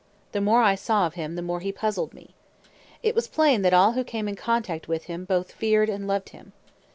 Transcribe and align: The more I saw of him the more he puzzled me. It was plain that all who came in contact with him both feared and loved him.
The 0.31 0.41
more 0.41 0.63
I 0.63 0.73
saw 0.73 1.05
of 1.05 1.13
him 1.13 1.35
the 1.35 1.43
more 1.43 1.59
he 1.59 1.71
puzzled 1.71 2.11
me. 2.15 2.33
It 3.03 3.13
was 3.13 3.27
plain 3.27 3.61
that 3.61 3.71
all 3.71 3.91
who 3.91 4.03
came 4.03 4.27
in 4.27 4.35
contact 4.35 4.87
with 4.87 5.03
him 5.03 5.25
both 5.25 5.51
feared 5.51 5.89
and 5.89 6.07
loved 6.07 6.29
him. 6.29 6.53